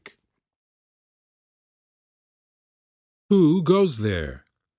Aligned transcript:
20 3.29 3.29
Who 3.29 3.61
goes 3.63 3.97
there? 3.99 4.45